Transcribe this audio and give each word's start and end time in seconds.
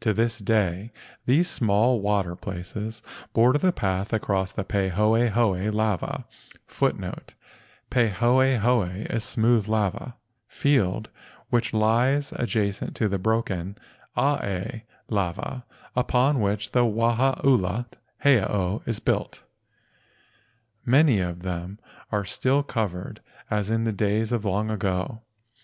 To 0.00 0.12
this 0.12 0.40
day 0.40 0.90
these 1.24 1.48
small 1.48 2.00
water 2.00 2.34
places 2.34 3.00
border 3.32 3.60
the 3.60 3.70
path 3.70 4.12
across 4.12 4.50
the 4.50 4.64
pahoehoe 4.64 5.70
* 5.72 5.72
lava 5.72 6.24
field 10.48 11.08
which 11.50 11.72
lies 11.74 12.32
adjacent 12.32 12.96
to 12.96 13.08
the 13.08 13.18
broken 13.20 13.78
a 14.16 14.40
a 14.42 14.66
f 14.66 14.80
lava 15.08 15.64
upon 15.94 16.40
which 16.40 16.72
the 16.72 16.84
Wahaula 16.84 17.86
heiau 18.24 18.82
is 18.84 18.98
built. 18.98 19.44
Many 20.84 21.20
of 21.20 21.42
them 21.42 21.78
are 22.10 22.24
still 22.24 22.64
covered 22.64 23.20
as 23.48 23.70
in 23.70 23.84
the 23.84 23.92
days 23.92 24.32
of 24.32 24.42
the 24.42 24.50
long 24.50 24.70
ago. 24.70 25.20